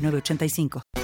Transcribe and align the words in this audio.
985. 0.00 0.99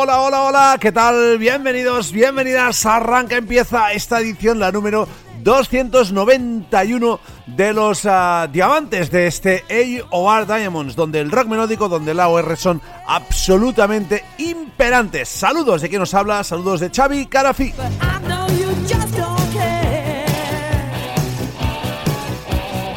Hola, 0.00 0.20
hola, 0.20 0.42
hola, 0.42 0.78
¿qué 0.80 0.92
tal? 0.92 1.38
Bienvenidos, 1.38 2.12
bienvenidas. 2.12 2.86
Arranca, 2.86 3.36
empieza 3.36 3.92
esta 3.92 4.20
edición, 4.20 4.60
la 4.60 4.70
número 4.70 5.08
291 5.42 7.18
de 7.48 7.72
los 7.72 8.04
uh, 8.04 8.46
diamantes 8.48 9.10
de 9.10 9.26
este 9.26 9.64
AOR 9.68 10.46
Diamonds, 10.46 10.94
donde 10.94 11.18
el 11.18 11.32
rock 11.32 11.48
melódico, 11.48 11.88
donde 11.88 12.12
el 12.12 12.20
AOR 12.20 12.56
son 12.56 12.80
absolutamente 13.08 14.24
imperantes. 14.38 15.28
Saludos 15.28 15.82
de 15.82 15.88
quien 15.88 15.98
nos 15.98 16.14
habla, 16.14 16.44
saludos 16.44 16.78
de 16.78 16.90
Xavi 16.90 17.26
Carafi. 17.26 17.74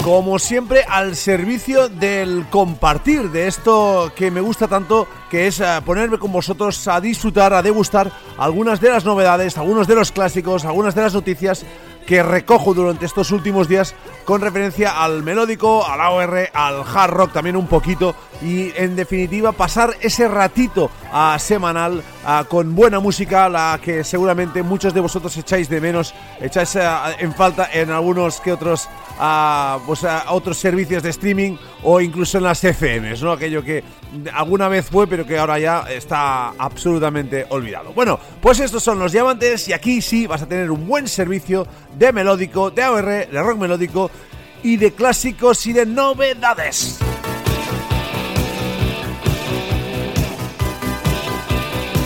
Como 0.04 0.40
siempre, 0.40 0.84
al 0.88 1.16
servicio 1.16 1.88
del 1.88 2.48
compartir 2.50 3.30
de 3.30 3.48
esto 3.48 4.12
que 4.16 4.32
me 4.32 4.42
gusta 4.42 4.68
tanto, 4.68 5.08
que 5.30 5.48
es 5.48 5.60
eh, 5.60 5.66
ponerme 5.86 6.18
con 6.18 6.32
vosotros 6.32 6.88
a 6.88 7.00
disfrutar, 7.00 7.54
a 7.54 7.62
degustar 7.62 8.12
algunas 8.38 8.82
de 8.82 8.90
las 8.90 9.06
novedades, 9.06 9.58
algunos 9.58 9.88
de 9.88 9.96
los 9.96 10.12
clásicos, 10.12 10.66
algunas 10.66 10.96
de 10.96 11.02
las 11.02 11.14
noticias 11.14 11.66
que 12.06 12.24
recojo 12.24 12.74
durante 12.74 13.06
estos 13.06 13.32
últimos 13.32 13.68
días 13.68 13.96
con 14.26 14.42
referencia 14.42 15.04
al 15.04 15.24
melódico, 15.24 15.86
al 15.86 16.02
AOR, 16.02 16.50
al 16.54 16.84
hard 16.84 17.12
rock 17.12 17.34
también 17.34 17.56
un 17.56 17.68
poquito 17.68 18.16
y 18.42 18.72
en 18.76 18.96
definitiva 18.96 19.52
pasar 19.52 19.96
ese 20.02 20.28
ratito 20.28 20.90
a 21.12 21.38
semanal 21.40 22.04
con 22.50 22.76
buena 22.76 23.00
música, 23.00 23.50
la 23.50 23.80
que 23.84 24.04
seguramente 24.04 24.64
muchos 24.64 24.94
de 24.94 25.00
vosotros 25.00 25.36
echáis 25.38 25.70
de 25.70 25.82
menos, 25.82 26.14
echáis 26.40 26.78
en 27.20 27.34
falta 27.34 27.70
en 27.72 27.92
algunos 27.92 28.40
que 28.42 28.52
otros 28.52 28.88
pues, 29.86 30.06
otros 30.30 30.58
servicios 30.58 31.04
de 31.04 31.10
streaming 31.10 31.58
o 31.84 32.02
incluso 32.02 32.38
en 32.38 32.46
las 32.46 32.62
FMs, 32.62 33.22
¿no? 33.22 33.32
Aquello 33.34 33.64
que 33.64 33.84
alguna 34.34 34.68
vez 34.68 34.90
fue 34.90 35.08
pero 35.08 35.26
que 35.26 35.38
ahora 35.38 35.60
ya 35.60 35.86
está 35.90 36.50
absolutamente 36.58 37.46
olvidado. 37.50 37.94
Bueno, 37.94 38.20
pues 38.42 38.60
estos 38.60 38.84
son 38.84 39.00
los 39.00 39.12
diamantes 39.12 39.68
y 39.68 39.74
aquí 39.74 40.02
sí 40.02 40.28
vas 40.28 40.42
a 40.42 40.48
tener 40.48 40.72
un 40.72 40.88
buen 40.88 41.08
servicio 41.08 41.68
de 41.98 42.12
melódico, 42.12 42.72
de 42.72 42.84
AOR, 42.84 43.06
de 43.06 43.42
rock 43.44 43.58
melódico 43.58 44.12
y 44.64 44.78
de 44.78 44.92
clásicos 44.92 45.66
y 45.68 45.74
de 45.74 45.86
novedades. 45.86 47.00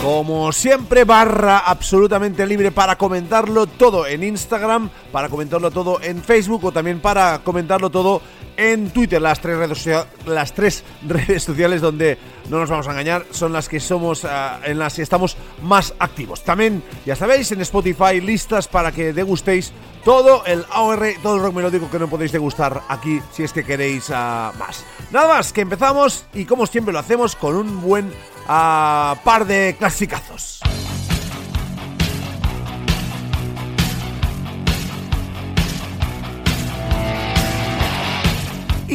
Como 0.06 0.52
siempre, 0.52 1.02
barra 1.02 1.58
absolutamente 1.58 2.46
libre 2.46 2.70
para 2.70 2.96
comentarlo 2.96 3.66
todo 3.66 4.06
en 4.06 4.22
Instagram, 4.22 4.88
para 5.10 5.28
comentarlo 5.28 5.72
todo 5.72 6.00
en 6.00 6.22
Facebook 6.22 6.64
o 6.66 6.70
también 6.70 7.00
para 7.00 7.40
comentarlo 7.40 7.90
todo 7.90 8.22
en 8.56 8.90
Twitter. 8.90 9.20
Las 9.20 9.40
tres 9.40 9.56
redes, 9.56 10.06
las 10.26 10.52
tres 10.52 10.84
redes 11.06 11.42
sociales 11.42 11.80
donde 11.80 12.18
no 12.48 12.58
nos 12.58 12.70
vamos 12.70 12.86
a 12.88 12.90
engañar 12.90 13.26
son 13.30 13.52
las 13.52 13.68
que 13.68 13.80
somos 13.80 14.24
ah, 14.24 14.60
en 14.64 14.78
las 14.78 14.94
que 14.94 15.02
estamos 15.02 15.36
más 15.62 15.94
activos. 15.98 16.42
También, 16.44 16.82
ya 17.04 17.16
sabéis, 17.16 17.52
en 17.52 17.60
Spotify 17.60 18.20
listas 18.20 18.68
para 18.68 18.92
que 18.92 19.12
degustéis 19.12 19.72
todo 20.04 20.44
el 20.46 20.64
AOR, 20.70 21.04
todo 21.22 21.36
el 21.36 21.42
rock 21.42 21.54
melódico 21.54 21.90
que 21.90 21.98
no 21.98 22.08
podéis 22.08 22.32
degustar 22.32 22.82
aquí 22.88 23.20
si 23.32 23.42
es 23.42 23.52
que 23.52 23.64
queréis 23.64 24.10
ah, 24.12 24.52
más. 24.58 24.84
Nada 25.10 25.28
más, 25.28 25.52
que 25.52 25.62
empezamos 25.62 26.26
y 26.34 26.44
como 26.44 26.66
siempre 26.66 26.92
lo 26.92 27.00
hacemos 27.00 27.36
con 27.36 27.56
un 27.56 27.80
buen 27.80 28.12
a 28.48 29.16
par 29.24 29.46
de 29.46 29.74
clasicazos. 29.78 30.60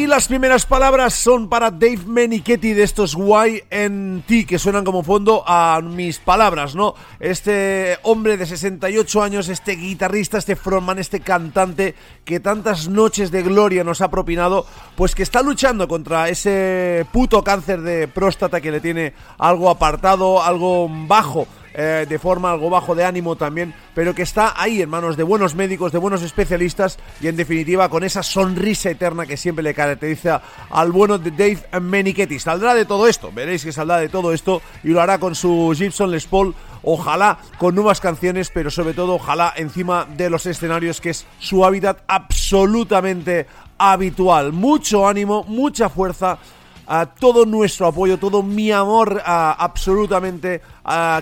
Y 0.01 0.07
las 0.07 0.27
primeras 0.27 0.65
palabras 0.65 1.13
son 1.13 1.47
para 1.47 1.69
Dave 1.69 1.99
Menichetti 2.07 2.73
de 2.73 2.81
estos 2.81 3.13
YNT 3.13 4.47
que 4.47 4.57
suenan 4.57 4.83
como 4.83 5.03
fondo 5.03 5.43
a 5.45 5.79
mis 5.79 6.17
palabras, 6.17 6.73
¿no? 6.73 6.95
Este 7.19 7.99
hombre 8.01 8.35
de 8.35 8.47
68 8.47 9.21
años, 9.21 9.47
este 9.47 9.73
guitarrista, 9.73 10.39
este 10.39 10.55
frontman, 10.55 10.97
este 10.97 11.19
cantante 11.19 11.93
que 12.25 12.39
tantas 12.39 12.89
noches 12.89 13.29
de 13.29 13.43
gloria 13.43 13.83
nos 13.83 14.01
ha 14.01 14.09
propinado, 14.09 14.65
pues 14.95 15.13
que 15.13 15.21
está 15.21 15.43
luchando 15.43 15.87
contra 15.87 16.29
ese 16.29 17.05
puto 17.11 17.43
cáncer 17.43 17.81
de 17.81 18.07
próstata 18.07 18.59
que 18.59 18.71
le 18.71 18.79
tiene 18.79 19.13
algo 19.37 19.69
apartado, 19.69 20.41
algo 20.41 20.89
bajo 20.89 21.45
eh, 21.73 22.05
de 22.07 22.19
forma 22.19 22.51
algo 22.51 22.69
bajo 22.69 22.95
de 22.95 23.05
ánimo 23.05 23.35
también, 23.35 23.73
pero 23.93 24.13
que 24.13 24.23
está 24.23 24.53
ahí 24.61 24.81
en 24.81 24.89
manos 24.89 25.17
de 25.17 25.23
buenos 25.23 25.55
médicos, 25.55 25.91
de 25.91 25.97
buenos 25.97 26.21
especialistas 26.21 26.97
y 27.21 27.27
en 27.27 27.35
definitiva 27.35 27.89
con 27.89 28.03
esa 28.03 28.23
sonrisa 28.23 28.89
eterna 28.89 29.25
que 29.25 29.37
siempre 29.37 29.63
le 29.63 29.73
caracteriza 29.73 30.41
al 30.69 30.91
bueno 30.91 31.17
de 31.17 31.31
Dave 31.31 31.79
Menichetti. 31.79 32.39
Saldrá 32.39 32.73
de 32.73 32.85
todo 32.85 33.07
esto, 33.07 33.31
veréis 33.33 33.63
que 33.63 33.71
saldrá 33.71 33.97
de 33.97 34.09
todo 34.09 34.33
esto 34.33 34.61
y 34.83 34.89
lo 34.89 35.01
hará 35.01 35.19
con 35.19 35.35
su 35.35 35.73
Gibson 35.75 36.11
Les 36.11 36.25
Paul 36.25 36.53
ojalá 36.83 37.37
con 37.57 37.75
nuevas 37.75 37.99
canciones, 37.99 38.49
pero 38.53 38.71
sobre 38.71 38.93
todo 38.93 39.15
ojalá 39.15 39.53
encima 39.55 40.05
de 40.05 40.29
los 40.29 40.45
escenarios, 40.45 41.01
que 41.01 41.11
es 41.11 41.25
su 41.39 41.65
hábitat 41.65 41.99
absolutamente 42.07 43.47
habitual. 43.77 44.53
Mucho 44.53 45.07
ánimo, 45.07 45.43
mucha 45.47 45.89
fuerza 45.89 46.37
todo 47.19 47.45
nuestro 47.45 47.87
apoyo, 47.87 48.17
todo 48.17 48.43
mi 48.43 48.71
amor 48.71 49.21
absolutamente 49.25 50.61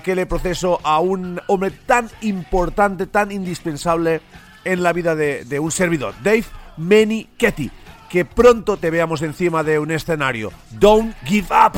que 0.03 0.15
le 0.15 0.25
proceso 0.25 0.79
a 0.83 0.99
un 0.99 1.39
hombre 1.47 1.71
tan 1.71 2.09
importante, 2.21 3.07
tan 3.07 3.31
indispensable 3.31 4.21
en 4.65 4.83
la 4.83 4.93
vida 4.93 5.15
de, 5.15 5.59
un 5.59 5.71
servidor, 5.71 6.13
Dave 6.23 6.45
Meni 6.77 7.27
Ketty. 7.37 7.71
que 8.09 8.25
pronto 8.25 8.77
te 8.77 8.89
veamos 8.89 9.21
encima 9.21 9.63
de 9.63 9.77
un 9.77 9.91
escenario. 9.91 10.51
Don't 10.71 11.15
give 11.25 11.47
up. 11.51 11.77